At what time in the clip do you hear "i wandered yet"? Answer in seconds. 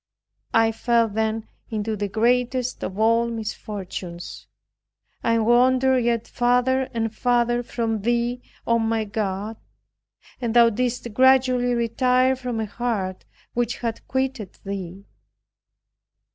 5.23-6.27